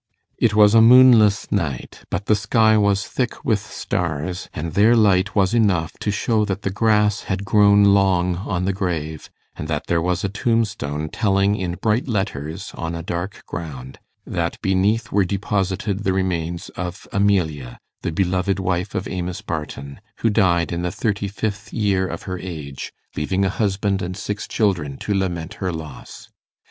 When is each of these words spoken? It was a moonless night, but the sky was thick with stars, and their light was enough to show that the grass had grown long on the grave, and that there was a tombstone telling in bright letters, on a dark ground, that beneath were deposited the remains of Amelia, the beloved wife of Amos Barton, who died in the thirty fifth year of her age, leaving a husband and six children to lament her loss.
It 0.39 0.55
was 0.55 0.73
a 0.73 0.81
moonless 0.81 1.51
night, 1.51 2.05
but 2.09 2.25
the 2.25 2.33
sky 2.33 2.75
was 2.75 3.07
thick 3.07 3.45
with 3.45 3.59
stars, 3.59 4.49
and 4.51 4.73
their 4.73 4.95
light 4.95 5.35
was 5.35 5.53
enough 5.53 5.93
to 5.99 6.09
show 6.09 6.43
that 6.43 6.63
the 6.63 6.71
grass 6.71 7.25
had 7.25 7.45
grown 7.45 7.83
long 7.83 8.37
on 8.37 8.65
the 8.65 8.73
grave, 8.73 9.29
and 9.55 9.67
that 9.67 9.85
there 9.85 10.01
was 10.01 10.23
a 10.23 10.27
tombstone 10.27 11.07
telling 11.09 11.55
in 11.55 11.75
bright 11.75 12.07
letters, 12.07 12.71
on 12.73 12.95
a 12.95 13.03
dark 13.03 13.43
ground, 13.45 13.99
that 14.25 14.59
beneath 14.63 15.11
were 15.11 15.23
deposited 15.23 15.99
the 16.03 16.13
remains 16.13 16.69
of 16.69 17.07
Amelia, 17.13 17.77
the 18.01 18.11
beloved 18.11 18.57
wife 18.57 18.95
of 18.95 19.07
Amos 19.07 19.41
Barton, 19.43 20.01
who 20.21 20.31
died 20.31 20.71
in 20.71 20.81
the 20.81 20.91
thirty 20.91 21.27
fifth 21.27 21.71
year 21.71 22.07
of 22.07 22.23
her 22.23 22.39
age, 22.39 22.91
leaving 23.15 23.45
a 23.45 23.49
husband 23.51 24.01
and 24.01 24.17
six 24.17 24.47
children 24.47 24.97
to 24.97 25.13
lament 25.13 25.57
her 25.61 25.71
loss. 25.71 26.27